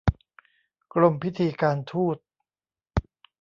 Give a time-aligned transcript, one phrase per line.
[0.93, 2.17] กรมพิธีการทูต